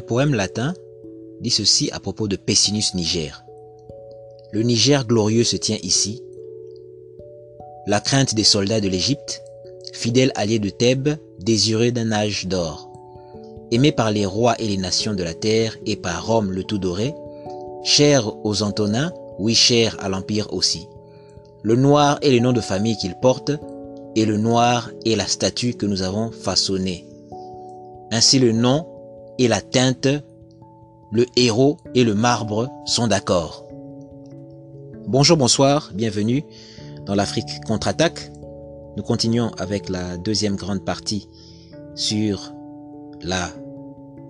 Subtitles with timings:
[0.00, 0.74] Poème latin
[1.40, 3.44] dit ceci à propos de Pessinus Niger.
[4.52, 6.22] Le Niger glorieux se tient ici.
[7.86, 9.42] La crainte des soldats de l'Égypte,
[9.92, 12.90] fidèle allié de Thèbes, désireux d'un âge d'or.
[13.70, 16.78] Aimé par les rois et les nations de la terre et par Rome le tout
[16.78, 17.14] doré,
[17.84, 20.88] cher aux Antonins, oui cher à l'Empire aussi.
[21.62, 23.52] Le noir est le nom de famille qu'il porte,
[24.16, 27.04] et le noir est la statue que nous avons façonnée.
[28.10, 28.86] Ainsi le nom
[29.38, 30.08] et la teinte,
[31.12, 33.66] le héros et le marbre sont d'accord.
[35.06, 36.44] Bonjour, bonsoir, bienvenue
[37.06, 38.30] dans l'Afrique contre-attaque.
[38.96, 41.28] Nous continuons avec la deuxième grande partie
[41.94, 42.52] sur
[43.22, 43.50] la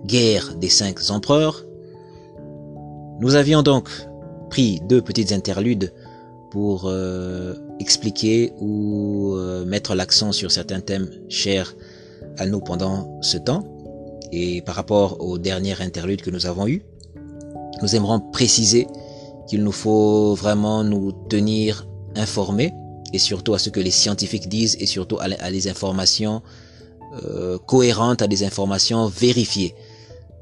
[0.05, 1.65] guerre des cinq empereurs.
[3.19, 3.89] Nous avions donc
[4.49, 5.91] pris deux petites interludes
[6.51, 11.75] pour euh, expliquer ou euh, mettre l'accent sur certains thèmes chers
[12.37, 13.63] à nous pendant ce temps.
[14.31, 16.83] Et par rapport aux dernières interludes que nous avons eues,
[17.81, 18.87] nous aimerons préciser
[19.47, 22.73] qu'il nous faut vraiment nous tenir informés
[23.13, 26.43] et surtout à ce que les scientifiques disent et surtout à, des informations
[27.23, 29.73] euh, cohérentes, à des informations vérifiées.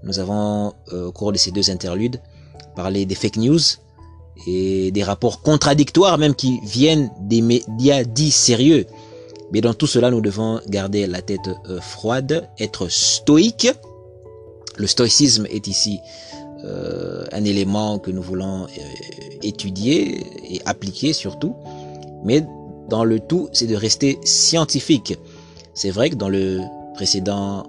[0.03, 2.19] Nous avons au cours de ces deux interludes
[2.75, 3.59] parlé des fake news,
[4.45, 8.85] et des rapports contradictoires même qui viennent des médias dits sérieux.
[9.51, 13.69] Mais dans tout cela, nous devons garder la tête euh, froide, être stoïque.
[14.77, 15.99] Le stoïcisme est ici
[16.65, 18.67] euh, un élément que nous voulons euh,
[19.43, 21.55] étudier et appliquer surtout.
[22.23, 22.45] Mais
[22.89, 25.17] dans le tout, c'est de rester scientifique.
[25.73, 26.61] C'est vrai que dans le
[26.95, 27.63] précédent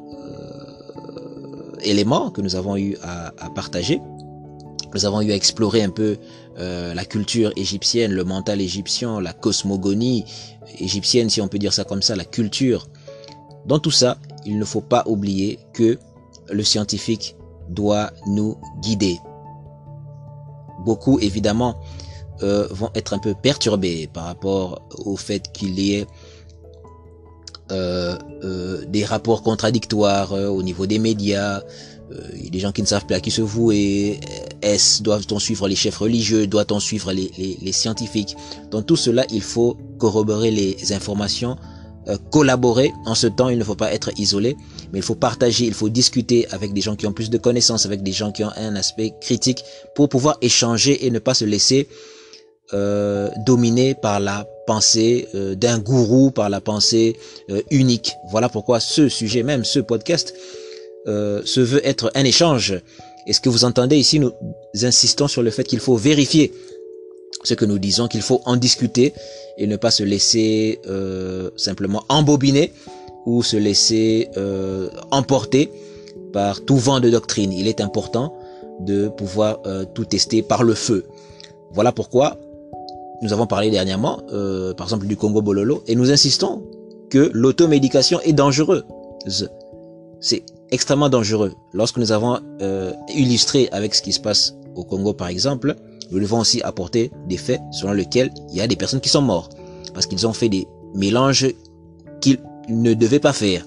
[1.82, 4.00] élément que nous avons eu à, à partager,
[4.94, 6.16] nous avons eu à explorer un peu
[6.58, 10.24] euh, la culture égyptienne, le mental égyptien, la cosmogonie
[10.78, 12.88] égyptienne, si on peut dire ça comme ça, la culture.
[13.66, 15.98] Dans tout ça, il ne faut pas oublier que
[16.50, 17.36] le scientifique
[17.68, 19.18] doit nous guider.
[20.84, 21.78] Beaucoup, évidemment,
[22.42, 26.06] euh, vont être un peu perturbés par rapport au fait qu'il y ait
[27.70, 28.16] euh,
[28.86, 31.62] des rapports contradictoires au niveau des médias,
[32.10, 34.20] euh, des gens qui ne savent plus à qui se vouer.
[34.62, 38.36] Est-ce doit-on suivre les chefs religieux Doit-on suivre les, les, les, scientifiques
[38.70, 41.56] Dans tout cela, il faut corroborer les informations,
[42.08, 42.92] euh, collaborer.
[43.06, 44.56] En ce temps, il ne faut pas être isolé,
[44.92, 47.86] mais il faut partager, il faut discuter avec des gens qui ont plus de connaissances,
[47.86, 49.62] avec des gens qui ont un aspect critique
[49.94, 51.88] pour pouvoir échanger et ne pas se laisser
[52.74, 57.16] euh, dominer par la pensée euh, d'un gourou, par la pensée
[57.50, 58.12] euh, unique.
[58.30, 60.34] Voilà pourquoi ce sujet, même ce podcast,
[61.06, 62.74] euh, se veut être un échange.
[63.28, 64.32] Et ce que vous entendez ici, nous
[64.82, 66.52] insistons sur le fait qu'il faut vérifier
[67.44, 69.12] ce que nous disons, qu'il faut en discuter
[69.58, 72.72] et ne pas se laisser euh, simplement embobiner
[73.26, 75.70] ou se laisser euh, emporter
[76.32, 77.52] par tout vent de doctrine.
[77.52, 78.34] Il est important
[78.80, 79.60] de pouvoir
[79.94, 81.04] tout tester par le feu.
[81.72, 82.38] Voilà pourquoi
[83.22, 84.20] nous avons parlé dernièrement,
[84.76, 86.62] par exemple, du Congo Bololo, et nous insistons
[87.10, 88.84] que l'automédication est dangereuse.
[90.20, 91.54] C'est extrêmement dangereux.
[91.72, 95.74] Lorsque nous avons euh, illustré avec ce qui se passe au Congo par exemple,
[96.10, 99.22] nous devons aussi apporter des faits selon lesquels il y a des personnes qui sont
[99.22, 99.56] mortes
[99.94, 101.46] parce qu'ils ont fait des mélanges
[102.20, 103.64] qu'ils ne devaient pas faire.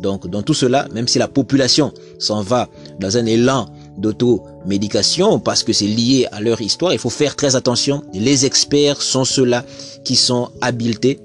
[0.00, 2.68] Donc dans tout cela, même si la population s'en va
[3.00, 3.66] dans un élan
[3.96, 8.02] d'automédication parce que c'est lié à leur histoire, il faut faire très attention.
[8.12, 9.64] Les experts sont ceux-là
[10.04, 11.20] qui sont habilités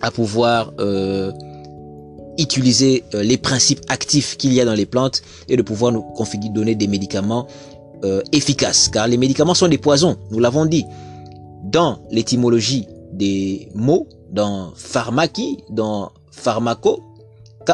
[0.00, 1.32] à pouvoir euh,
[2.38, 6.04] utiliser euh, les principes actifs qu'il y a dans les plantes et de pouvoir nous
[6.50, 7.46] donner des médicaments
[8.04, 8.88] euh, efficaces.
[8.88, 10.84] Car les médicaments sont des poisons, nous l'avons dit.
[11.64, 17.02] Dans l'étymologie des mots, dans pharmaki, dans pharmaco,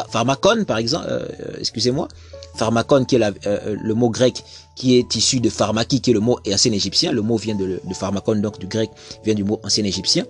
[0.09, 1.27] pharmacon par exemple, euh,
[1.59, 2.07] excusez-moi,
[2.55, 4.43] pharmacon qui est le mot grec
[4.75, 7.79] qui est issu de pharmaki qui est le mot ancien égyptien, le mot vient de,
[7.83, 8.89] de pharmacon donc du grec
[9.23, 10.25] vient du mot ancien égyptien.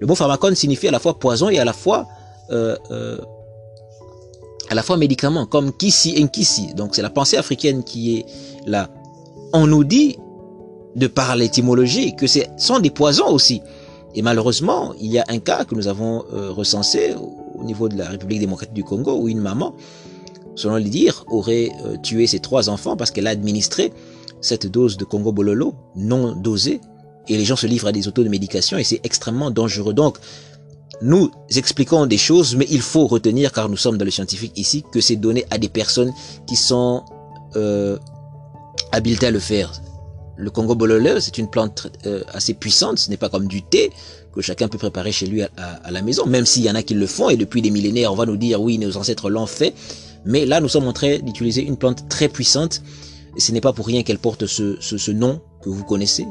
[0.00, 2.06] Le mot pharmacon signifie à la fois poison et à la fois
[2.50, 2.76] euh,
[4.70, 6.74] à la fois médicaments comme Kisi Nkisi.
[6.74, 8.26] Donc c'est la pensée africaine qui est
[8.66, 8.88] là.
[9.52, 10.16] On nous dit,
[10.94, 13.60] de par l'étymologie, que ce sont des poisons aussi.
[14.14, 17.14] Et malheureusement, il y a un cas que nous avons euh, recensé
[17.54, 19.74] au niveau de la République démocratique du Congo où une maman,
[20.54, 23.92] selon les dires, aurait euh, tué ses trois enfants parce qu'elle a administré
[24.40, 26.80] cette dose de Congo Bololo non dosée
[27.28, 29.94] et les gens se livrent à des autos de médication et c'est extrêmement dangereux.
[29.94, 30.18] Donc,
[31.02, 34.84] nous expliquons des choses, mais il faut retenir, car nous sommes dans le scientifique ici,
[34.92, 36.12] que c'est donné à des personnes
[36.46, 37.04] qui sont
[37.56, 37.98] euh,
[38.92, 39.72] habilitées à le faire.
[40.36, 43.90] Le Congo bololeux, c'est une plante euh, assez puissante, ce n'est pas comme du thé
[44.34, 46.94] que chacun peut préparer chez lui à, la maison, même s'il y en a qui
[46.94, 49.74] le font, et depuis des millénaires, on va nous dire, oui, nos ancêtres l'ont fait,
[50.24, 52.82] Mais là, nous sommes en train d'utiliser une plante très puissante.
[53.36, 56.26] Et ce n'est pas pour rien qu'elle porte ce, ce, nom que vous connaissez.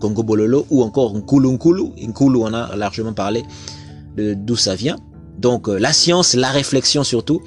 [0.00, 1.92] Congo Bololo ou encore Nkulu Nkulu.
[2.08, 3.42] Nkulu, on a largement parlé
[4.16, 4.96] d'où ça vient.
[5.38, 7.42] Donc euh, la science, la réflexion surtout,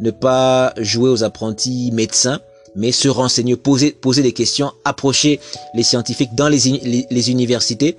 [0.00, 2.40] ne pas jouer aux apprentis médecins,
[2.76, 5.40] mais se renseigner, poser, poser des questions, approcher
[5.74, 7.96] les scientifiques dans les, les, universités,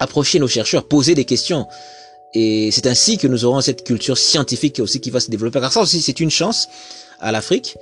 [0.00, 1.66] approcher nos chercheurs, poser des questions.
[2.34, 5.60] Et c'est ainsi que nous aurons cette culture scientifique aussi qui va se développer.
[5.60, 6.68] Car ça aussi, c'est une chance
[7.20, 7.76] à l'Afrique,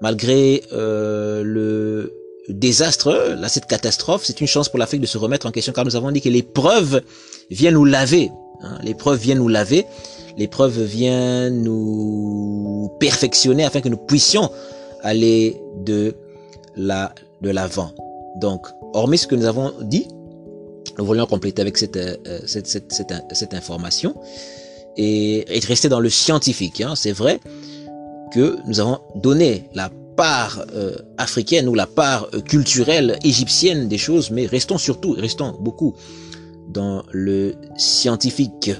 [0.00, 2.19] malgré euh, le
[2.52, 5.84] désastre, là, cette catastrophe, c'est une chance pour l'Afrique de se remettre en question, car
[5.84, 7.02] nous avons dit que l'épreuve
[7.50, 8.30] vient nous laver.
[8.62, 9.86] Hein, l'épreuve vient nous laver,
[10.36, 14.50] l'épreuve vient nous perfectionner afin que nous puissions
[15.02, 16.14] aller de
[16.76, 17.92] la de l'avant.
[18.36, 20.06] Donc, hormis ce que nous avons dit,
[20.98, 22.16] nous voulions compléter avec cette, euh,
[22.46, 22.92] cette, cette,
[23.32, 24.14] cette, information
[24.96, 26.80] et, rester dans le scientifique.
[26.80, 26.94] Hein.
[26.96, 27.40] C'est vrai
[28.32, 33.98] que nous avons donné la part euh, africaine ou la part euh, culturelle égyptienne des
[33.98, 35.94] choses, mais restons surtout, restons beaucoup
[36.68, 38.70] dans le scientifique.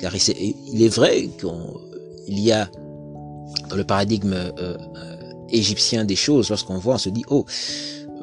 [0.00, 2.70] Car il est vrai qu'il y a
[3.68, 4.34] dans le paradigme
[5.50, 7.44] égyptien des choses, lorsqu'on voit, on se dit, oh,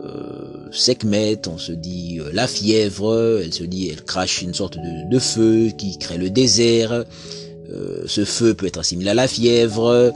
[0.04, 4.78] euh, Sekhmet, on se dit euh, la fièvre, elle se dit, elle crache une sorte
[4.78, 6.92] de, de feu qui crée le désert.
[6.92, 10.13] Euh, ce feu peut être assimilé à la fièvre.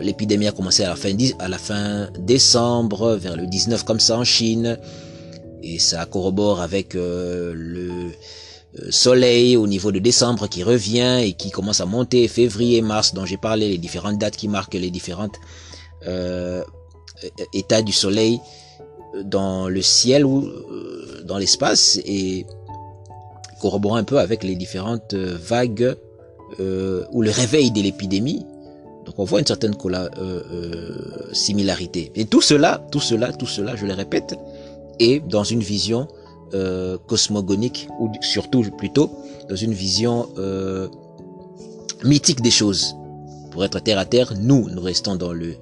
[0.00, 4.00] Euh, L'épidémie a commencé à la, fin, à la fin décembre, vers le 19 comme
[4.00, 4.78] ça en Chine.
[5.62, 8.10] Et ça corrobore avec euh, le
[8.90, 13.26] soleil au niveau de décembre qui revient et qui commence à monter février, mars, dont
[13.26, 15.36] j'ai parlé, les différentes dates qui marquent les différentes
[16.06, 16.62] euh,
[17.52, 18.40] état du soleil
[19.24, 22.46] dans le ciel ou euh, dans l'espace et
[23.60, 25.96] corroborant un peu avec les différentes vagues
[26.58, 28.46] euh, ou le réveil de l'épidémie.
[29.10, 32.12] Donc on voit une certaine euh, euh, similarité.
[32.14, 34.38] Et tout cela, tout cela, tout cela, je le répète,
[35.00, 36.06] est dans une vision
[36.54, 39.10] euh, cosmogonique ou surtout plutôt
[39.48, 40.28] dans une vision
[42.04, 42.94] mythique des choses.
[43.50, 45.56] Pour être terre à terre, nous, nous restons dans le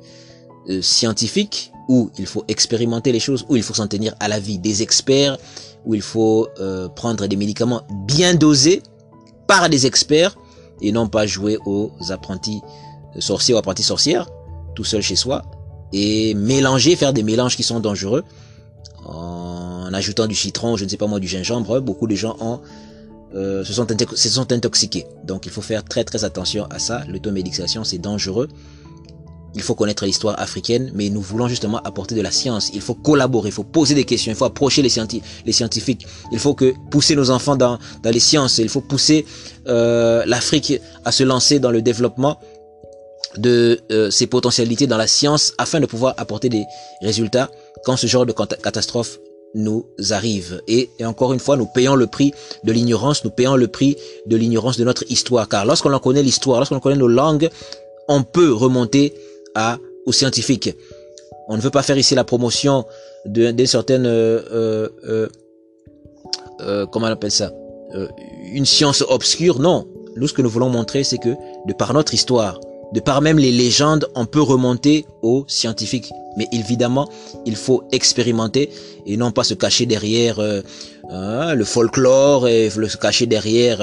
[0.83, 4.83] scientifique où il faut expérimenter les choses, où il faut s'en tenir à l'avis des
[4.83, 5.39] experts,
[5.87, 6.49] où il faut
[6.95, 8.83] prendre des médicaments bien dosés
[9.47, 10.37] par des experts
[10.83, 12.61] et non pas jouer aux apprentis
[13.19, 14.27] sorciers ou apprentis sorcières
[14.75, 15.43] tout seul chez soi
[15.93, 18.25] et mélanger, faire des mélanges qui sont dangereux
[19.05, 21.81] en ajoutant du citron, je ne sais pas moi, du gingembre.
[21.81, 22.61] Beaucoup de gens ont,
[23.35, 25.07] euh, se, sont se sont intoxiqués.
[25.25, 27.05] Donc il faut faire très très attention à ça.
[27.09, 28.49] L'automédication c'est dangereux
[29.55, 32.71] il faut connaître l'histoire africaine, mais nous voulons justement apporter de la science.
[32.75, 36.07] Il faut collaborer, il faut poser des questions, il faut approcher les, scientifiques.
[36.33, 38.59] Il faut que pousser nos enfants dans, les sciences.
[38.59, 39.27] Il faut pousser
[39.67, 42.39] euh, l'Afrique à se lancer dans le développement
[43.37, 46.65] de euh, ses potentialités dans la science afin de pouvoir apporter des
[47.03, 47.51] résultats
[47.85, 49.19] quand ce genre de catastrophe
[49.55, 50.61] nous arrive.
[50.69, 52.33] Et, et, encore une fois, nous payons le prix
[52.65, 55.49] de l'ignorance, nous payons le prix de l'ignorance de notre histoire.
[55.49, 57.49] Car lorsqu'on connaît l'histoire, lorsqu'on connaît nos langues,
[58.09, 59.15] on peut remonter
[59.55, 60.75] à, aux scientifiques.
[61.49, 62.85] On ne veut pas faire ici la promotion
[63.25, 65.29] d'une certaine, euh, euh, euh,
[66.61, 67.53] euh, comment on appelle ça,
[67.95, 68.09] euh,
[68.53, 69.59] une science obscure.
[69.59, 71.31] Non, nous ce que nous voulons montrer, c'est que
[71.67, 72.61] de par notre histoire,
[72.93, 76.11] de par même les légendes, on peut remonter aux scientifiques.
[76.37, 77.09] Mais évidemment,
[77.47, 78.71] il faut expérimenter
[79.07, 80.39] et non pas se cacher derrière
[81.11, 83.83] hein, le folklore et se cacher derrière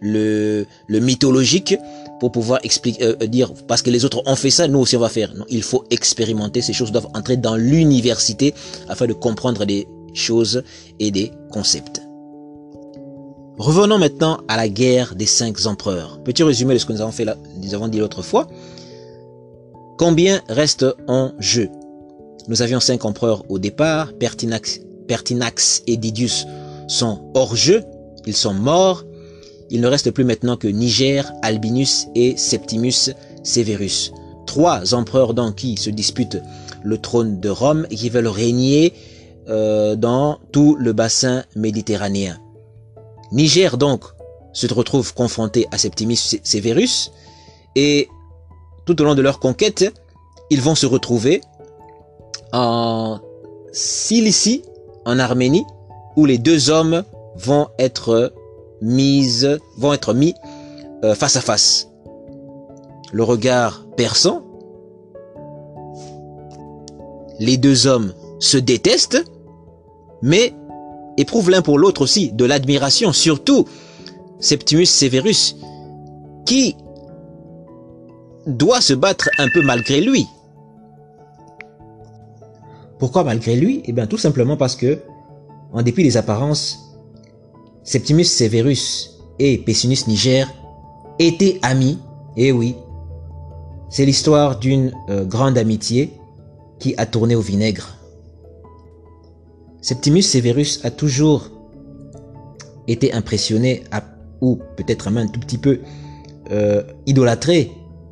[0.00, 1.76] le, le mythologique
[2.18, 4.96] pour pouvoir expliquer, euh, euh, dire parce que les autres ont fait ça, nous aussi
[4.96, 5.34] on va faire.
[5.34, 6.62] Non, il faut expérimenter.
[6.62, 8.54] Ces choses doivent entrer dans l'université
[8.88, 10.62] afin de comprendre des choses
[10.98, 12.05] et des concepts.
[13.58, 16.20] Revenons maintenant à la guerre des cinq empereurs.
[16.22, 18.48] Petit résumé de ce que nous avons fait là, nous avons dit l'autre fois.
[19.96, 21.70] Combien reste en jeu?
[22.48, 24.12] Nous avions cinq empereurs au départ.
[24.12, 26.46] Pertinax, Pertinax et Didius
[26.86, 27.82] sont hors jeu.
[28.26, 29.04] Ils sont morts.
[29.70, 33.10] Il ne reste plus maintenant que Niger, Albinus et Septimus
[33.42, 34.12] Severus.
[34.46, 36.42] Trois empereurs donc qui se disputent
[36.82, 38.92] le trône de Rome et qui veulent régner
[39.48, 42.38] euh, dans tout le bassin méditerranéen.
[43.32, 44.04] Niger donc
[44.52, 47.12] se retrouve confronté à Septimus Severus
[47.74, 48.08] et
[48.86, 49.92] tout au long de leur conquête,
[50.50, 51.40] ils vont se retrouver
[52.52, 53.20] en
[53.72, 54.62] Cilicie,
[55.04, 55.66] en Arménie,
[56.16, 57.04] où les deux hommes
[57.36, 58.32] vont être
[58.80, 60.34] mises, vont être mis
[61.04, 61.88] euh, face à face.
[63.12, 64.42] Le regard perçant.
[67.38, 69.22] Les deux hommes se détestent,
[70.22, 70.54] mais
[71.16, 73.66] éprouvent l'un pour l'autre aussi de l'admiration, surtout
[74.38, 75.56] Septimus Severus,
[76.44, 76.76] qui
[78.46, 80.26] doit se battre un peu malgré lui.
[82.98, 83.82] Pourquoi malgré lui?
[83.84, 85.00] Eh bien tout simplement parce que,
[85.72, 86.78] en dépit des apparences,
[87.82, 90.52] Septimus Severus et Pessinus Niger
[91.18, 91.98] étaient amis,
[92.36, 92.76] et eh oui,
[93.88, 96.12] c'est l'histoire d'une euh, grande amitié
[96.78, 97.95] qui a tourné au vinaigre.
[99.86, 101.48] Septimus Severus a toujours
[102.88, 103.84] été impressionné,
[104.40, 105.78] ou peut-être même un tout petit peu
[106.50, 107.70] euh, idolâtré,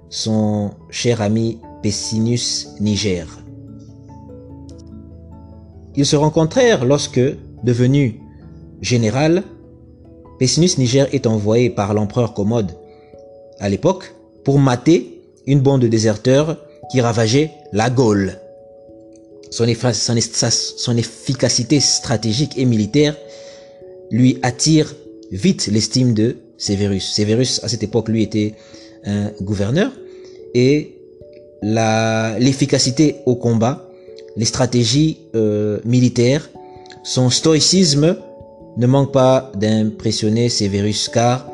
[0.09, 3.27] son cher ami Pessinus Niger.
[5.97, 7.21] Ils se rencontrèrent lorsque,
[7.65, 8.21] devenu
[8.81, 9.43] général,
[10.39, 12.71] Pessinus Niger est envoyé par l'empereur Commode
[13.59, 14.15] à l'époque
[14.45, 16.57] pour mater une bande de déserteurs
[16.93, 18.39] qui ravageait la Gaule.
[19.51, 23.17] Son, efficacité stratégique et militaire
[24.11, 24.95] lui attire
[25.31, 27.05] vite l'estime de Severus.
[27.05, 28.55] Severus, à cette époque, lui était
[29.05, 29.93] un gouverneur
[30.55, 30.97] et
[31.63, 33.85] l'efficacité au combat
[34.37, 36.51] les stratégies euh, militaires,
[37.03, 38.17] son stoïcisme
[38.77, 41.49] ne manque pas d'impressionner Severus car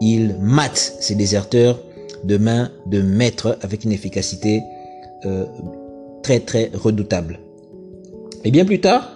[0.00, 1.80] il mate ses déserteurs
[2.24, 4.62] de main de maître avec une efficacité
[5.24, 5.46] euh,
[6.26, 7.38] très très redoutable.
[8.44, 9.08] Et bien plus tard,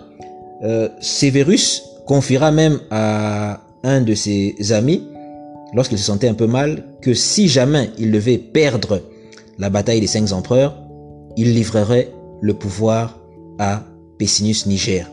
[0.62, 5.02] euh, Severus confiera même à un de ses amis,
[5.74, 9.02] lorsqu'il se sentait un peu mal, que si jamais il devait perdre
[9.58, 10.76] la bataille des cinq empereurs,
[11.36, 13.18] il livrerait le pouvoir
[13.58, 13.82] à
[14.16, 15.10] Pessinus Niger.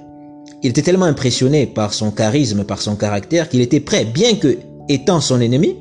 [0.61, 4.59] Il était tellement impressionné par son charisme, par son caractère, qu'il était prêt, bien que
[4.87, 5.75] étant son ennemi,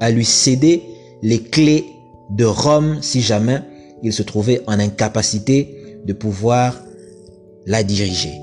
[0.00, 0.82] à lui céder
[1.22, 1.86] les clés
[2.28, 3.62] de Rome si jamais
[4.02, 6.80] il se trouvait en incapacité de pouvoir
[7.66, 8.40] la diriger.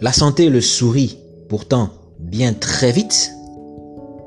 [0.00, 3.32] La santé le sourit pourtant bien très vite,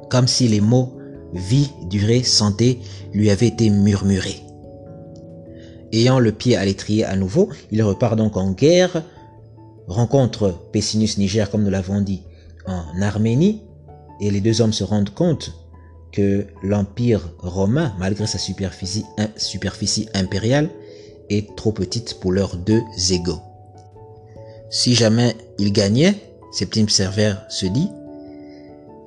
[0.09, 0.93] comme si les mots
[1.33, 2.79] vie, durée, santé
[3.13, 4.41] lui avaient été murmurés.
[5.91, 9.03] Ayant le pied à l'étrier à nouveau, il repart donc en guerre,
[9.87, 12.23] rencontre Pessinus Niger, comme nous l'avons dit,
[12.65, 13.61] en Arménie,
[14.21, 15.53] et les deux hommes se rendent compte
[16.63, 19.05] l'empire romain, malgré sa superficie,
[20.13, 20.69] impériale,
[21.29, 22.81] est trop petite pour leurs deux
[23.11, 23.41] égaux.
[24.69, 26.15] Si jamais il gagnait,
[26.51, 27.89] Septime Server se dit,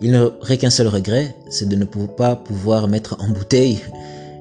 [0.01, 3.81] il n'aurait qu'un seul regret, c'est de ne pas pouvoir mettre en bouteille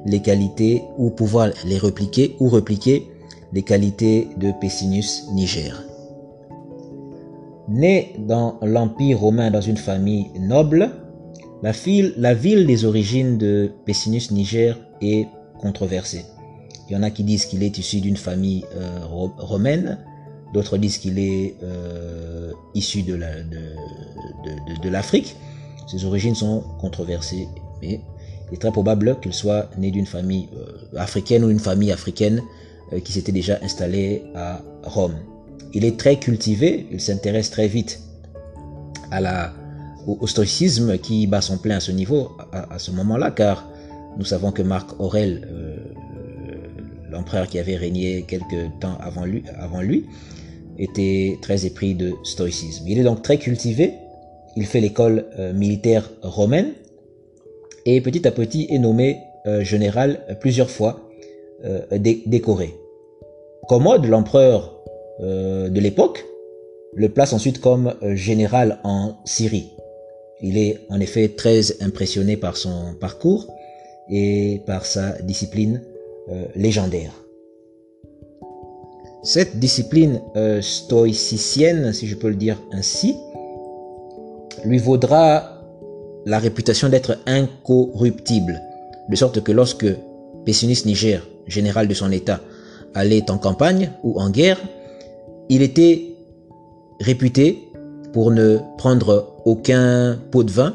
[0.06, 3.08] les qualités ou pouvoir les repliquer ou repliquer
[3.54, 5.84] les qualités de Pessinus Niger.
[7.70, 10.92] Né dans l'Empire romain dans une famille noble,
[11.62, 15.28] la, ville des origines de Pessinus Niger est
[15.60, 16.26] controversée.
[16.90, 19.00] Il y en a qui disent qu'il est issu d'une famille euh,
[19.38, 19.98] romaine,
[20.54, 23.16] d'autres disent qu'il est euh, issu de
[24.90, 25.36] l'Afrique.
[25.88, 27.48] Ses origines sont controversées,
[27.82, 28.02] mais
[28.50, 32.42] il est très probable qu'il soit né d'une famille euh, africaine ou une famille africaine
[33.04, 35.16] qui s'était déjà installée à Rome.
[35.74, 38.00] Il est très cultivé, il s'intéresse très vite
[39.12, 39.54] à la,
[40.08, 43.70] au, stoïcisme qui bat son plein à ce niveau, à, ce moment-là, car
[44.18, 45.76] nous savons que Marc Aurèle, euh,
[47.12, 50.06] l'empereur qui avait régné quelques temps avant lui,
[50.80, 52.86] était très épris de stoïcisme.
[52.88, 53.94] Il est donc très cultivé,
[54.56, 56.74] il fait l'école militaire romaine,
[57.86, 61.10] et petit à petit est nommé euh, général plusieurs fois
[61.64, 61.80] euh,
[62.26, 62.76] décoré.
[63.70, 64.78] Commode, l'empereur
[65.22, 66.26] euh, de l'époque,
[66.94, 69.72] le place ensuite comme général en Syrie.
[70.42, 73.48] Il est en effet très impressionné par son parcours
[74.10, 75.82] et par sa discipline
[76.56, 77.12] légendaire.
[79.24, 80.22] Cette discipline
[80.62, 83.16] stoïcicienne, si je peux le dire ainsi,
[84.64, 85.58] lui vaudra
[86.26, 88.62] la réputation d'être incorruptible,
[89.10, 89.88] de sorte que lorsque
[90.46, 92.42] Pessinus Niger, général de son État,
[92.94, 94.60] allait en campagne ou en guerre,
[95.50, 96.04] il était
[97.00, 97.70] réputé
[98.14, 100.74] pour ne prendre aucun pot de vin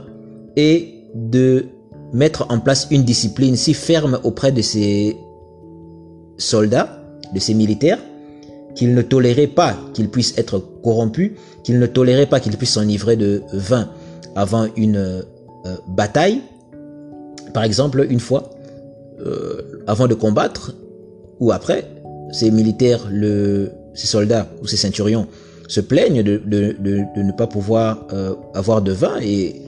[0.57, 1.67] et de
[2.15, 5.15] mettre en place une discipline si ferme auprès de ses
[6.39, 7.99] soldats, de ses militaires,
[8.75, 13.17] qu'il ne tolérait pas qu'ils puissent être corrompus, qu'il ne tolérait pas qu'ils puissent s'enivrer
[13.17, 13.91] de vin
[14.37, 15.23] avant une euh,
[15.89, 16.41] bataille,
[17.53, 18.49] par exemple, une fois,
[19.21, 20.75] euh, avant de combattre,
[21.41, 21.85] ou après,
[22.33, 23.07] ces militaires,
[23.93, 25.27] ces soldats ou ces ceinturions
[25.73, 26.43] se plaignent de,
[27.17, 29.63] ne pas pouvoir euh, avoir de vin et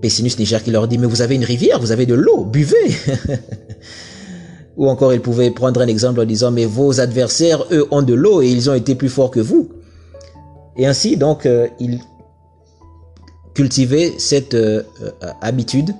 [0.00, 2.94] Pessinus Niger qui leur dit mais vous avez une rivière, vous avez de l'eau, buvez.
[4.76, 8.14] ou encore il pouvait prendre un exemple en disant mais vos adversaires eux ont de
[8.14, 9.68] l'eau et ils ont été plus forts que vous.
[10.76, 11.48] Et ainsi donc
[11.80, 11.98] il
[13.54, 15.10] cultiver cette euh, euh,
[15.40, 15.90] habitude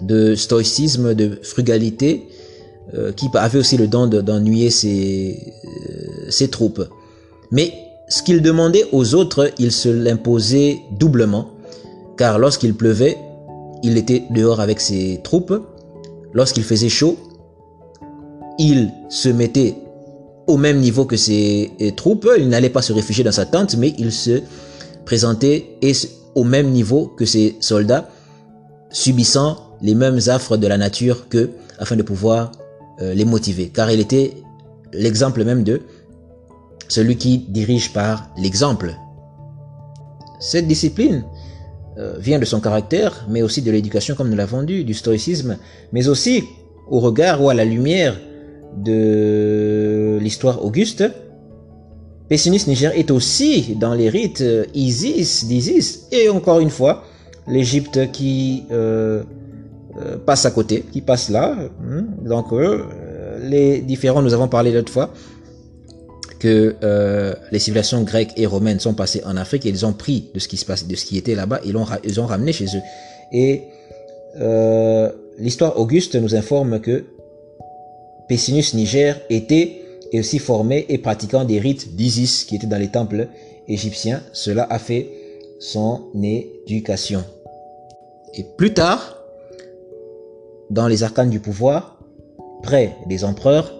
[0.00, 2.26] de stoïcisme, de frugalité,
[2.94, 5.32] euh, qui avait aussi le don d'ennuyer euh,
[6.28, 6.82] ses troupes.
[7.50, 7.72] Mais
[8.08, 11.50] ce qu'il demandait aux autres, il se l'imposait doublement,
[12.16, 13.16] car lorsqu'il pleuvait,
[13.82, 15.54] il était dehors avec ses troupes.
[16.32, 17.16] Lorsqu'il faisait chaud,
[18.58, 19.74] il se mettait
[20.46, 22.28] au même niveau que ses euh, troupes.
[22.36, 24.42] Il n'allait pas se réfugier dans sa tente, mais il se
[25.04, 25.78] présentait
[26.34, 28.08] au même niveau que ses soldats,
[28.90, 32.52] subissant les mêmes affres de la nature que afin de pouvoir
[33.00, 33.70] euh, les motiver.
[33.72, 34.34] Car il était
[34.92, 35.80] l'exemple même de
[36.90, 38.94] celui qui dirige par l'exemple.
[40.40, 41.24] Cette discipline
[41.98, 45.56] euh, vient de son caractère, mais aussi de l'éducation comme nous l'avons dit, du stoïcisme,
[45.92, 46.44] mais aussi
[46.88, 48.18] au regard ou à la lumière
[48.76, 51.04] de l'histoire auguste,
[52.28, 57.02] Pessinus Niger est aussi dans les rites Isis, d'Isis, et encore une fois,
[57.48, 59.24] l'Égypte qui euh,
[59.98, 61.56] euh, passe à côté, qui passe là.
[61.84, 62.04] Hein.
[62.24, 62.84] Donc, euh,
[63.42, 65.10] les différents, nous avons parlé l'autre fois,
[66.40, 66.74] que
[67.52, 70.48] les civilisations grecques et romaines sont passées en Afrique et ils ont pris de ce
[70.48, 72.82] qui se passe, de ce qui était là-bas, ils l'ont, ils ont ramené chez eux.
[73.32, 73.62] Et
[75.38, 77.04] l'histoire auguste nous informe que
[78.28, 79.82] Pessinus Niger était
[80.14, 83.28] aussi formé et pratiquant des rites d'Isis qui étaient dans les temples
[83.68, 84.22] égyptiens.
[84.32, 85.08] Cela a fait
[85.60, 87.24] son éducation.
[88.34, 89.18] Et plus tard,
[90.70, 91.98] dans les arcanes du pouvoir,
[92.62, 93.74] près des empereurs,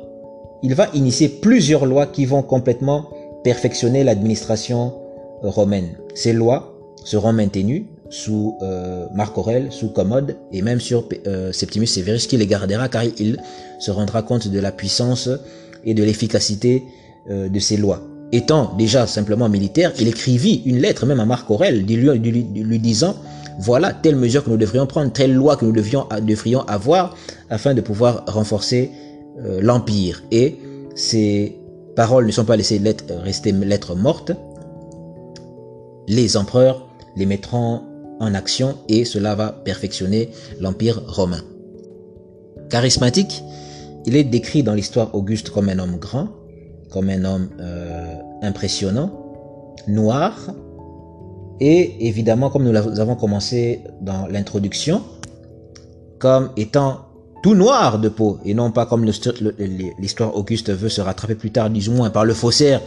[0.63, 3.11] il va initier plusieurs lois qui vont complètement
[3.43, 4.95] perfectionner l'administration
[5.43, 5.97] romaine.
[6.15, 6.75] Ces lois
[7.05, 12.37] seront maintenues sous euh, Marc Aurèle, sous Commode et même sur euh, Septimus Severus qui
[12.37, 13.39] les gardera car il
[13.79, 15.29] se rendra compte de la puissance
[15.85, 16.83] et de l'efficacité
[17.31, 18.03] euh, de ces lois.
[18.33, 21.97] Étant déjà simplement militaire, il écrivit une lettre même à Marc Aurèle lui,
[22.63, 23.17] lui, disant
[23.61, 27.17] voilà telle mesure que nous devrions prendre, telle loi que nous devrions avoir
[27.49, 28.91] afin de pouvoir renforcer
[29.39, 30.23] euh, l'empire.
[30.31, 30.59] Et
[30.95, 31.59] ces
[31.97, 34.33] paroles ne sont pas laissées lettres, rester lettres mortes.
[36.09, 37.83] Les empereurs les mettront
[38.21, 41.43] en action et cela va perfectionner l'empire romain.
[42.69, 43.43] Charismatique,
[44.07, 46.29] il est décrit dans l'histoire Auguste comme un homme grand,
[46.91, 49.11] comme un homme euh, impressionnant,
[49.89, 50.53] noir,
[51.61, 55.03] et évidemment, comme nous avons commencé dans l'introduction,
[56.19, 57.01] comme étant
[57.43, 61.71] tout noir de peau, et non pas comme l'histoire Auguste veut se rattraper plus tard,
[61.71, 62.81] du moins par le faussaire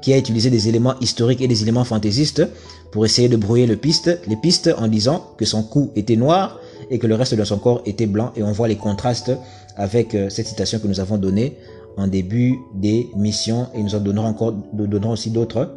[0.00, 2.46] qui a utilisé des éléments historiques et des éléments fantaisistes
[2.92, 7.06] pour essayer de brouiller les pistes en disant que son cou était noir et que
[7.06, 8.32] le reste de son corps était blanc.
[8.36, 9.32] Et on voit les contrastes
[9.76, 11.56] avec euh, cette citation que nous avons donnée
[11.96, 13.66] en début des missions.
[13.74, 15.74] Et nous en donnerons encore nous donnerons aussi d'autres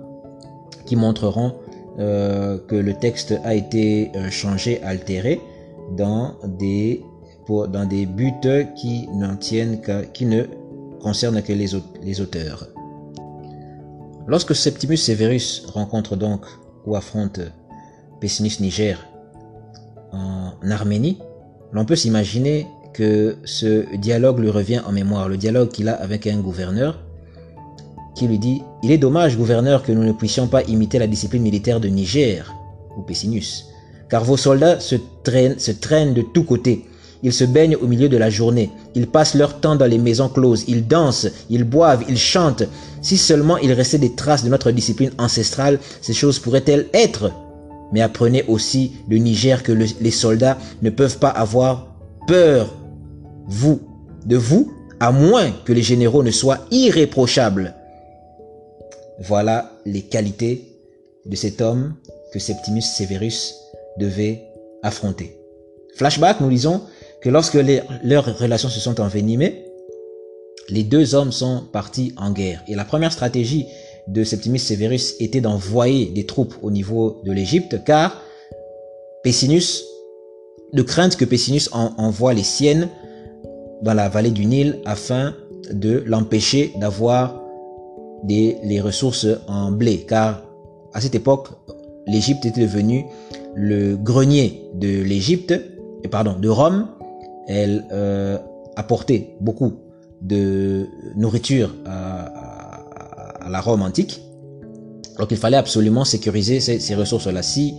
[0.86, 1.56] qui montreront
[2.00, 5.42] euh, que le texte a été euh, changé, altéré
[5.98, 7.04] dans des
[7.50, 8.34] dans des buts
[8.76, 10.44] qui ne
[11.02, 12.68] concernent que les, auteurs.
[14.28, 16.46] Lorsque Septimus Severus rencontre donc
[16.86, 17.40] ou affronte
[18.22, 19.08] Pessinus Niger
[20.12, 21.18] en Arménie,
[21.72, 26.28] l'on peut s'imaginer que ce dialogue lui revient en mémoire, le dialogue qu'il a avec
[26.28, 27.00] un gouverneur
[28.16, 31.42] qui lui dit Il est dommage, gouverneur, que nous ne puissions pas imiter la discipline
[31.42, 32.54] militaire de Niger
[32.98, 33.68] ou Pessinus,
[34.10, 34.96] car vos soldats se
[35.72, 36.89] traînent de tous côtés.
[37.22, 38.70] Ils se baignent au milieu de la journée.
[38.96, 40.64] Ils passent leur temps dans les maisons closes.
[40.68, 42.64] Ils dansent, ils boivent, ils chantent.
[43.02, 47.32] Si seulement il restait des traces de notre discipline ancestrale, ces choses pourraient-elles être?
[47.92, 51.96] Mais apprenez aussi de Niger que les soldats ne peuvent pas avoir
[52.28, 52.76] peur,
[53.48, 53.82] vous,
[54.26, 57.74] de vous, à moins que les généraux ne soient irréprochables.
[59.22, 60.78] Voilà les qualités
[61.26, 61.96] de cet homme
[62.32, 63.56] que Septimus Severus
[63.98, 64.44] devait
[64.84, 65.36] affronter.
[65.96, 66.82] Flashback, nous lisons
[67.22, 67.58] que lorsque
[68.04, 69.66] leurs relations se sont envenimées,
[70.70, 72.64] les deux hommes sont partis en guerre.
[72.68, 73.66] Et la première stratégie
[74.08, 78.22] de Septimus Severus était d'envoyer des troupes au niveau de l'Égypte, car
[79.24, 79.84] Pessinus,
[80.74, 82.90] de crainte que Pessinus envoie les siennes
[83.82, 85.36] dans la vallée du Nil afin
[85.72, 87.44] de l'empêcher d'avoir
[88.28, 90.44] les ressources en blé, car
[90.94, 91.50] à cette époque,
[92.08, 93.06] l'Égypte était devenue
[93.56, 95.54] le grenier de l'Égypte,
[96.10, 96.88] pardon, de Rome.
[97.50, 98.38] Elle euh,
[98.76, 99.74] apportait beaucoup
[100.22, 102.86] de nourriture à,
[103.50, 104.22] la Rome antique.
[105.18, 107.42] Donc il fallait absolument sécuriser ces, ces ressources-là.
[107.42, 107.74] Si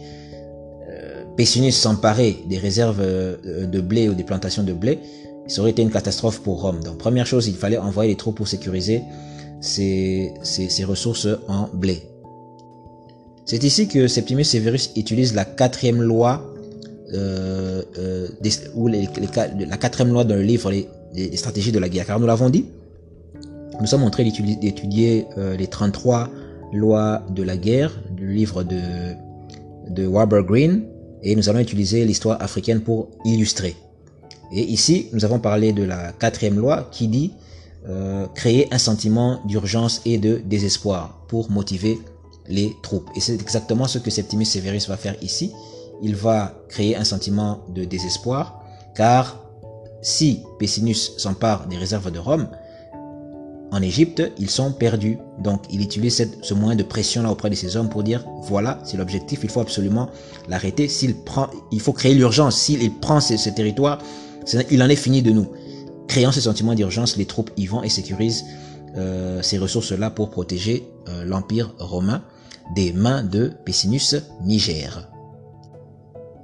[0.90, 4.98] euh, Pessinus s'emparait des réserves euh, de blé ou des plantations de blé,
[5.46, 6.83] ça aurait été une catastrophe pour Rome.
[6.83, 9.02] Donc première chose, il fallait envoyer les troupes pour sécuriser
[9.61, 12.02] ces, ces, ressources en blé.
[13.44, 16.49] C'est ici que Septimus Severus utilise la quatrième loi
[17.12, 18.28] euh, euh,
[19.68, 22.06] la quatrième loi dans le livre les, stratégies de la guerre.
[22.06, 22.66] Car nous l'avons dit,
[23.80, 26.28] nous sommes en train d'étudier euh, les 33
[26.72, 28.80] lois de la guerre, du livre de,
[29.88, 30.84] de Warburg Green,
[31.22, 33.74] et nous allons utiliser l'histoire africaine pour illustrer.
[34.52, 37.32] Et ici, nous avons parlé de la quatrième loi qui dit
[38.34, 41.98] créer un sentiment d'urgence et de désespoir pour motiver
[42.46, 43.08] les troupes.
[43.16, 45.52] Et c'est exactement ce que Septimus Severus va faire ici.
[46.02, 48.62] Il va créer un sentiment de désespoir,
[48.94, 49.44] car
[50.02, 52.48] si Pessinus s'empare des réserves de Rome,
[53.72, 55.18] en Égypte, ils sont perdus.
[55.38, 58.80] Donc, il utilise ce moyen de pression là auprès de ses hommes pour dire voilà,
[58.84, 60.08] c'est l'objectif, il faut absolument
[60.48, 60.88] l'arrêter.
[60.88, 62.56] S'il prend, il faut créer l'urgence.
[62.56, 63.98] S'il prend ce, ce territoire,
[64.70, 65.46] il en est fini de nous.
[66.08, 68.44] Créant ce sentiment d'urgence, les troupes y vont et sécurisent
[68.96, 72.22] euh, ces ressources-là pour protéger euh, l'Empire romain
[72.74, 75.08] des mains de Pessinus Niger.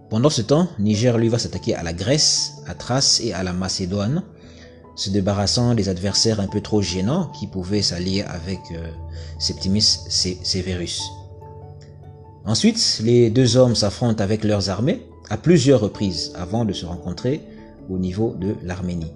[0.08, 3.52] Pendant ce temps, Niger lui va s'attaquer à la Grèce, à Thrace et à la
[3.52, 4.22] Macédoine,
[4.94, 8.88] se débarrassant des adversaires un peu trop gênants qui pouvaient s'allier avec euh,
[9.38, 11.02] Septimus Severus.
[12.44, 17.42] Ensuite, les deux hommes s'affrontent avec leurs armées à plusieurs reprises avant de se rencontrer
[17.90, 19.12] au niveau de l'Arménie.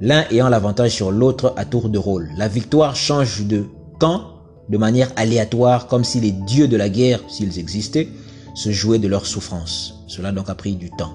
[0.00, 2.28] L'un ayant l'avantage sur l'autre à tour de rôle.
[2.36, 3.64] La victoire change de
[4.00, 4.32] camp
[4.68, 8.08] de manière aléatoire comme si les dieux de la guerre, s'ils existaient,
[8.54, 9.95] se jouaient de leur souffrance.
[10.06, 11.12] Cela donc a pris du temps.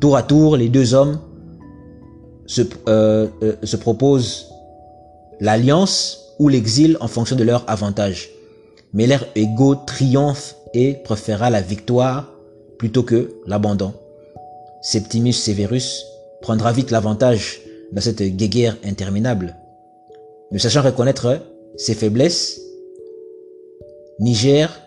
[0.00, 1.20] Tour à tour, les deux hommes
[2.46, 4.46] se, euh, euh, se proposent
[5.40, 8.30] l'alliance ou l'exil en fonction de leur avantage.
[8.92, 12.32] Mais leur ego triomphe et préféra la victoire
[12.78, 13.92] plutôt que l'abandon.
[14.82, 16.04] Septimus Severus
[16.40, 17.60] prendra vite l'avantage
[17.92, 19.56] dans cette guéguerre interminable.
[20.52, 21.40] Ne sachant reconnaître
[21.76, 22.60] ses faiblesses,
[24.20, 24.80] Niger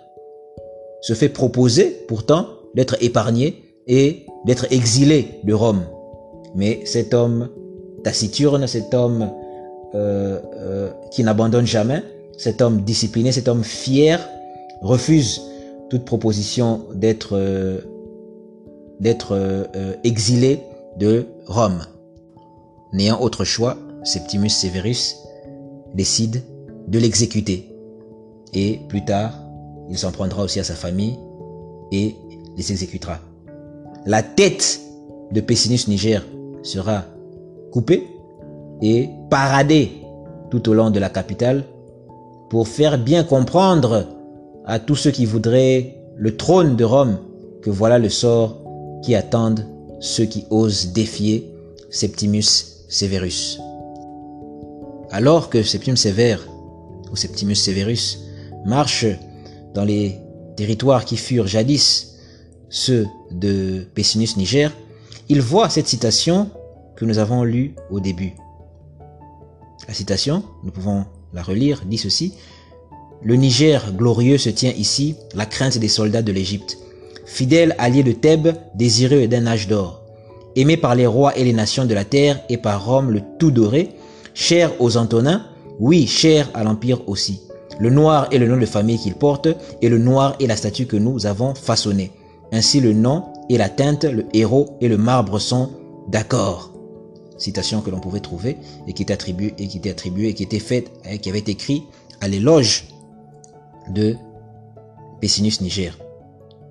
[1.01, 5.83] se fait proposer pourtant d'être épargné et d'être exilé de Rome.
[6.55, 7.49] Mais cet homme
[8.03, 9.31] taciturne, cet homme
[9.93, 12.03] euh, euh, qui n'abandonne jamais,
[12.37, 14.27] cet homme discipliné, cet homme fier,
[14.81, 15.41] refuse
[15.89, 17.81] toute proposition d'être euh,
[18.99, 19.67] d'être
[20.03, 20.59] exilé
[20.99, 21.81] de Rome.
[22.93, 25.17] N'ayant autre choix, Septimus Severus
[25.95, 26.43] décide
[26.87, 27.67] de l'exécuter.
[28.53, 29.33] Et plus tard,
[29.89, 31.17] il s'en prendra aussi à sa famille
[31.91, 32.15] et
[32.57, 33.19] les exécutera.
[34.05, 34.81] La tête
[35.31, 36.25] de Pessinus Niger
[36.63, 37.05] sera
[37.71, 38.07] coupée
[38.81, 39.91] et paradée
[40.49, 41.63] tout au long de la capitale
[42.49, 44.07] pour faire bien comprendre
[44.65, 47.17] à tous ceux qui voudraient le trône de Rome
[47.61, 48.57] que voilà le sort
[49.03, 49.65] qui attendent
[49.99, 51.53] ceux qui osent défier
[51.89, 53.59] Septimus Severus.
[55.11, 56.37] Alors que Septimus Sever
[57.11, 58.19] ou Septimus Severus
[58.65, 59.05] marche
[59.73, 60.17] dans les
[60.55, 62.10] territoires qui furent jadis
[62.71, 64.71] ceux de Pessinus Niger,
[65.29, 66.49] il voit cette citation
[66.95, 68.33] que nous avons lue au début.
[69.87, 72.33] La citation, nous pouvons la relire, dit ceci.
[73.23, 76.77] Le Niger glorieux se tient ici, la crainte des soldats de l'Égypte.
[77.25, 80.01] Fidèle allié de Thèbes, désireux d'un âge d'or.
[80.55, 83.51] Aimé par les rois et les nations de la terre et par Rome le tout
[83.51, 83.89] doré,
[84.33, 85.45] cher aux Antonins,
[85.79, 87.41] oui, cher à l'Empire aussi.
[87.79, 89.47] Le noir est le nom de famille qu'il porte,
[89.81, 92.11] et le noir est la statue que nous avons façonnée.
[92.51, 95.69] Ainsi le nom et la teinte, le héros et le marbre sont
[96.09, 96.71] d'accord.
[97.37, 100.43] Citation que l'on pouvait trouver et qui était attribuée et qui était attribuée et qui
[100.43, 101.83] était faite, et qui avait été écrit
[102.19, 102.87] à l'éloge
[103.89, 104.15] de
[105.21, 105.97] Pessinus Niger.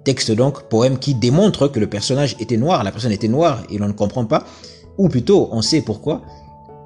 [0.05, 3.79] Texte donc, poème qui démontre que le personnage était noir, la personne était noire et
[3.79, 4.45] l'on ne comprend pas,
[4.97, 6.23] ou plutôt on sait pourquoi.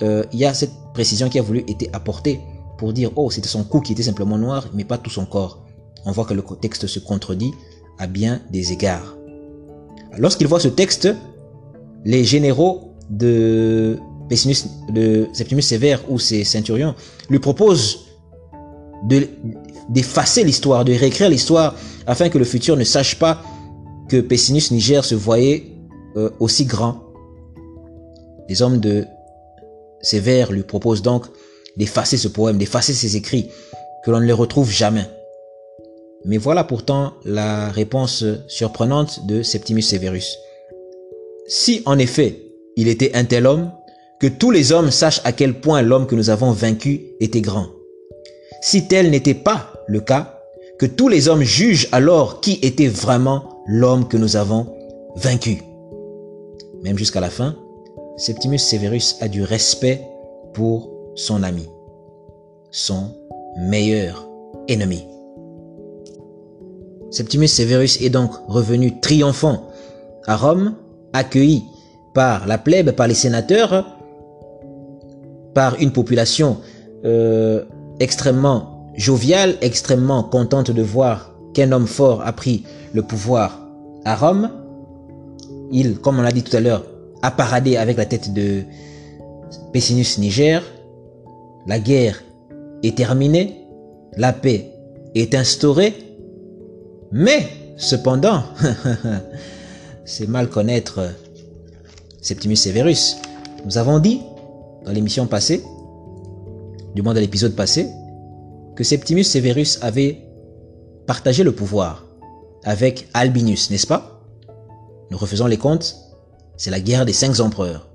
[0.02, 2.40] Euh, il y a cette précision qui a voulu être apportée
[2.78, 5.60] pour dire oh c'était son cou qui était simplement noir mais pas tout son corps.
[6.04, 7.52] On voit que le texte se contredit
[7.98, 9.16] à bien des égards.
[10.18, 11.08] Lorsqu'il voit ce texte,
[12.04, 16.94] les généraux de Pessinus, de Septimus Sévère ou ses centurions
[17.28, 18.06] lui proposent
[19.08, 19.28] de
[19.90, 21.74] d'effacer l'histoire, de réécrire l'histoire
[22.06, 23.42] afin que le futur ne sache pas
[24.08, 25.72] que Pessinus Niger se voyait
[26.16, 27.02] euh, aussi grand.
[28.48, 29.04] Les hommes de
[30.00, 31.26] Sévère lui proposent donc
[31.76, 33.50] d'effacer ce poème, d'effacer ses écrits,
[34.04, 35.06] que l'on ne les retrouve jamais.
[36.24, 40.38] Mais voilà pourtant la réponse surprenante de Septimus Severus.
[41.46, 42.44] Si en effet
[42.76, 43.70] il était un tel homme,
[44.20, 47.66] que tous les hommes sachent à quel point l'homme que nous avons vaincu était grand.
[48.62, 50.40] Si tel n'était pas le cas,
[50.78, 54.66] que tous les hommes jugent alors qui était vraiment l'homme que nous avons
[55.16, 55.62] vaincu.
[56.82, 57.56] Même jusqu'à la fin,
[58.16, 60.00] Septimus Severus a du respect
[60.52, 61.68] pour son ami,
[62.70, 63.10] son
[63.56, 64.28] meilleur
[64.68, 65.06] ennemi.
[67.14, 69.68] Septimus Severus est donc revenu triomphant
[70.26, 70.74] à Rome,
[71.12, 71.62] accueilli
[72.12, 73.86] par la plèbe, par les sénateurs,
[75.54, 76.56] par une population
[77.04, 77.62] euh,
[78.00, 83.60] extrêmement joviale, extrêmement contente de voir qu'un homme fort a pris le pouvoir
[84.04, 84.50] à Rome.
[85.70, 86.84] Il, comme on l'a dit tout à l'heure,
[87.22, 88.62] a paradé avec la tête de
[89.72, 90.64] Pessinus Niger.
[91.68, 92.24] La guerre
[92.82, 93.60] est terminée,
[94.16, 94.72] la paix
[95.14, 95.94] est instaurée,
[97.12, 98.42] mais cependant,
[100.04, 101.00] c'est mal connaître
[102.20, 103.16] Septimus Severus.
[103.64, 104.20] Nous avons dit
[104.84, 105.62] dans l'émission passée,
[106.94, 107.88] du moins dans l'épisode passé,
[108.76, 110.20] que Septimus Severus avait
[111.06, 112.04] partagé le pouvoir
[112.64, 114.22] avec Albinus, n'est-ce pas?
[115.10, 115.96] Nous refaisons les comptes.
[116.56, 117.88] C'est la guerre des cinq empereurs.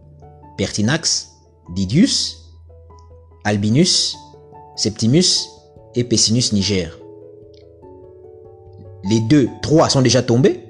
[0.57, 1.29] Pertinax,
[1.75, 2.37] Didius,
[3.43, 4.15] Albinus,
[4.75, 5.47] Septimus
[5.95, 6.98] et Pessinus Niger.
[9.03, 10.65] Les deux, trois sont déjà tombés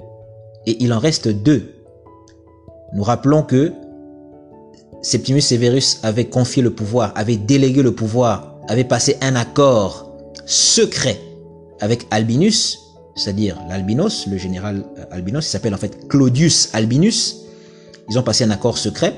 [0.65, 1.74] et il en reste deux.
[2.94, 3.74] Nous rappelons que
[5.02, 10.12] Septimus Severus avait confié le pouvoir, avait délégué le pouvoir, avait passé un accord
[10.46, 11.20] secret
[11.80, 12.80] avec Albinus,
[13.15, 17.38] c'est-à-dire l'Albinos, le général euh, Albinos, il s'appelle en fait Claudius Albinus.
[18.10, 19.15] Ils ont passé un accord secret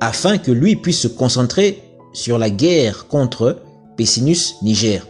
[0.00, 1.82] afin que lui puisse se concentrer
[2.12, 3.62] sur la guerre contre
[3.96, 5.06] Pessinus Niger.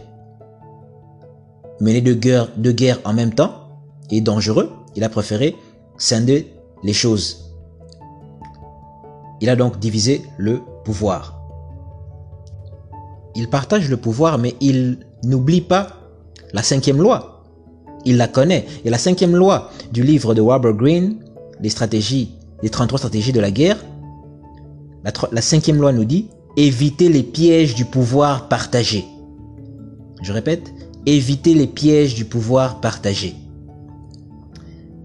[1.81, 3.53] Mener deux guerres, en même temps
[4.11, 4.69] est dangereux.
[4.95, 5.55] Il a préféré
[5.97, 7.51] scinder les choses.
[9.41, 11.41] Il a donc divisé le pouvoir.
[13.35, 15.87] Il partage le pouvoir, mais il n'oublie pas
[16.53, 17.43] la cinquième loi.
[18.05, 18.67] Il la connaît.
[18.85, 21.15] Et la cinquième loi du livre de Warburg Green,
[21.61, 23.83] les stratégies, les 33 stratégies de la guerre,
[25.31, 29.03] la cinquième loi nous dit éviter les pièges du pouvoir partagé.
[30.21, 30.71] Je répète,
[31.05, 33.35] éviter les pièges du pouvoir partagé.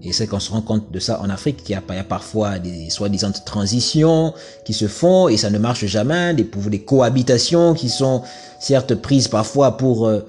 [0.03, 2.89] Et c'est qu'on se rend compte de ça en Afrique, qu'il y, a parfois des
[2.89, 4.33] soi-disant transitions
[4.63, 6.45] qui se font et ça ne marche jamais, des,
[6.79, 8.21] cohabitations qui sont
[8.59, 10.21] certes prises parfois pour euh,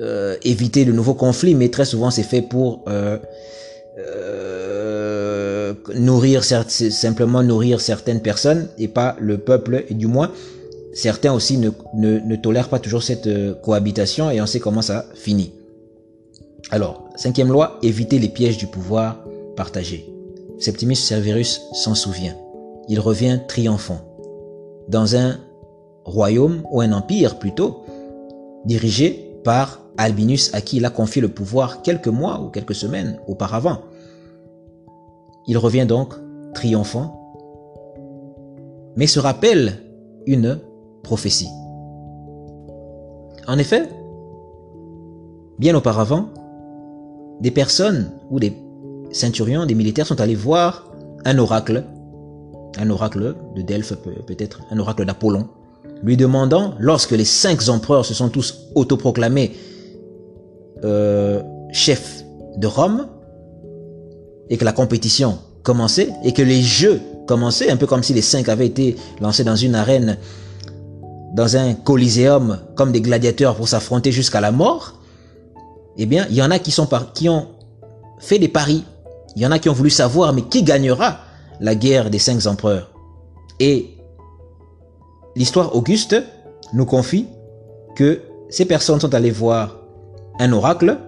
[0.00, 3.16] euh, éviter de nouveaux conflits, mais très souvent c'est fait pour euh,
[3.96, 10.32] euh, nourrir simplement nourrir certaines personnes et pas le peuple, du moins
[10.94, 15.52] certains aussi ne, tolèrent pas toujours cette euh, cohabitation et on sait comment ça finit.
[16.70, 19.24] Alors, cinquième loi, éviter les pièges du pouvoir
[19.56, 20.08] partagé.
[20.58, 22.36] Septimus Severus s'en souvient.
[22.88, 24.00] Il revient triomphant.
[24.88, 25.40] Dans un
[26.04, 27.84] royaume, ou un empire plutôt,
[28.64, 33.18] dirigé par Albinus à qui il a confié le pouvoir quelques mois ou quelques semaines
[33.26, 33.80] auparavant.
[35.46, 36.14] Il revient donc
[36.54, 37.20] triomphant,
[38.96, 39.80] mais se rappelle
[40.26, 40.58] une
[41.04, 41.48] prophétie.
[43.46, 43.88] En effet,
[45.58, 46.30] bien auparavant,
[47.40, 48.52] des personnes ou des
[49.12, 50.90] ceinturions, des militaires sont allés voir
[51.24, 51.84] un oracle,
[52.78, 53.94] un oracle de Delphes
[54.26, 55.46] peut-être, un oracle d'Apollon,
[56.02, 59.52] lui demandant, lorsque les cinq empereurs se sont tous autoproclamés
[60.84, 62.24] euh, chefs
[62.56, 63.06] de Rome,
[64.50, 68.22] et que la compétition commençait, et que les jeux commençaient, un peu comme si les
[68.22, 70.18] cinq avaient été lancés dans une arène,
[71.34, 75.00] dans un coliséum, comme des gladiateurs pour s'affronter jusqu'à la mort,
[75.96, 77.48] eh bien, il y en a qui, sont qui ont
[78.18, 78.84] fait des paris.
[79.34, 81.18] Il y en a qui ont voulu savoir, mais qui gagnera
[81.60, 82.92] la guerre des cinq empereurs?
[83.58, 83.96] Et
[85.34, 86.16] l'histoire Auguste
[86.72, 87.26] nous confie
[87.96, 89.76] que ces personnes sont allées voir
[90.38, 90.98] un oracle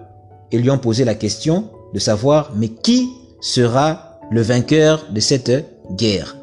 [0.51, 3.09] et lui ont posé la question de savoir, mais qui
[3.39, 6.35] sera le vainqueur de cette guerre?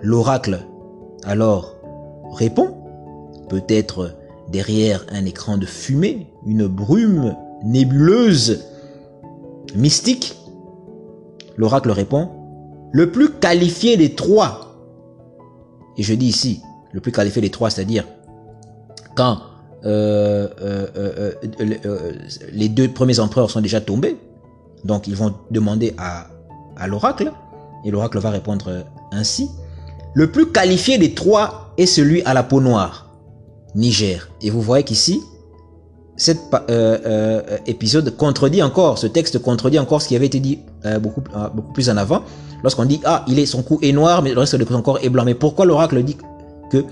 [0.00, 0.66] L'oracle
[1.24, 1.74] alors
[2.32, 2.85] répond,
[3.48, 4.12] peut-être
[4.50, 8.64] derrière un écran de fumée, une brume nébuleuse,
[9.74, 10.36] mystique
[11.56, 12.28] L'oracle répond,
[12.92, 14.76] le plus qualifié des trois.
[15.96, 16.60] Et je dis ici,
[16.92, 18.04] le plus qualifié des trois, c'est-à-dire
[19.14, 19.38] quand
[19.84, 22.12] euh, euh, euh,
[22.52, 24.16] les deux premiers empereurs sont déjà tombés,
[24.84, 26.26] donc ils vont demander à,
[26.76, 27.32] à l'oracle,
[27.84, 29.50] et l'oracle va répondre ainsi.
[30.12, 33.05] Le plus qualifié des trois est celui à la peau noire,
[33.76, 34.28] Niger.
[34.42, 35.22] Et vous voyez qu'ici,
[36.16, 40.58] cet euh, euh, épisode contredit encore, ce texte contredit encore ce qui avait été dit
[40.86, 41.20] euh, beaucoup,
[41.74, 42.22] plus en avant,
[42.62, 44.98] lorsqu'on dit, ah, il est, son cou est noir, mais le reste de son corps
[45.02, 45.24] est blanc.
[45.24, 46.16] Mais pourquoi l'oracle dit
[46.70, 46.84] que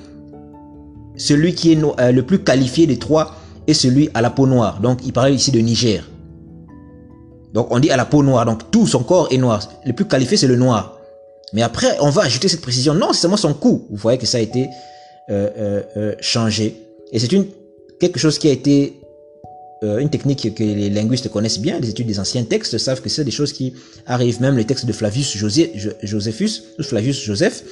[1.16, 3.35] celui qui est le plus qualifié des trois
[3.66, 4.81] est celui à la peau noire?
[4.81, 6.05] Donc, il parle ici de Niger.
[7.55, 9.61] Donc, on dit à la peau noire, donc tout son corps est noir.
[9.87, 10.99] Le plus qualifié, c'est le noir.
[11.55, 12.94] Mais après, on va ajouter cette précision.
[12.94, 13.87] Non, c'est seulement son cou.
[13.90, 14.68] Vous voyez que ça a été
[16.21, 16.77] changé.
[17.13, 17.47] Et c'est une
[18.01, 18.95] quelque chose qui a été
[19.83, 23.09] euh, une technique que les linguistes connaissent bien, les études des anciens textes savent que
[23.09, 23.75] c'est des choses qui
[24.07, 24.41] arrivent.
[24.41, 27.65] Même les textes de Flavius Josephus, Flavius Joseph,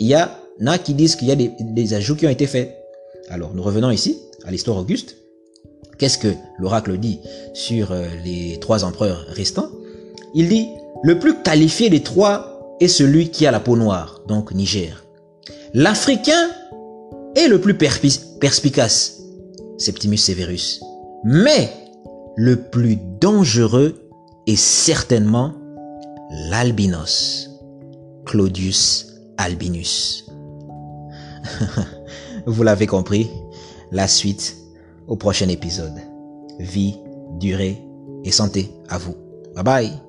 [0.00, 2.46] il y a, a qui disent qu'il y a des, des ajouts qui ont été
[2.46, 2.76] faits.
[3.28, 5.16] Alors, nous revenons ici à l'histoire Auguste.
[5.98, 7.20] Qu'est-ce que l'oracle dit
[7.54, 9.70] sur euh, les trois empereurs restants?
[10.34, 10.66] Il dit,
[11.02, 15.04] le plus qualifié des trois est celui qui a la peau noire, donc Niger.
[15.72, 16.50] L'Africain
[17.36, 19.20] est le plus perspicace,
[19.78, 20.80] Septimus Severus.
[21.24, 21.70] Mais
[22.36, 24.08] le plus dangereux
[24.46, 25.52] est certainement
[26.50, 27.50] l'albinos,
[28.24, 30.26] Claudius Albinus.
[32.46, 33.30] Vous l'avez compris,
[33.90, 34.56] la suite
[35.06, 36.00] au prochain épisode.
[36.60, 36.96] Vie,
[37.38, 37.82] durée
[38.24, 39.16] et santé à vous.
[39.54, 40.03] Bye bye.